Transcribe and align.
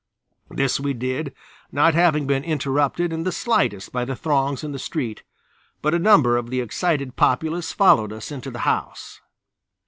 This 0.49 0.79
we 0.79 0.93
did, 0.95 1.31
not 1.71 1.93
having 1.93 2.25
been 2.25 2.43
interrupted 2.43 3.13
in 3.13 3.21
the 3.21 3.31
slightest 3.31 3.91
by 3.91 4.03
the 4.03 4.15
throngs 4.15 4.63
in 4.63 4.71
the 4.71 4.79
street, 4.79 5.21
but 5.83 5.93
a 5.93 5.99
number 5.99 6.37
of 6.37 6.49
the 6.49 6.59
excited 6.59 7.15
populace 7.15 7.71
followed 7.71 8.11
us 8.11 8.31
into 8.31 8.49
the 8.49 8.61
house. 8.65 9.21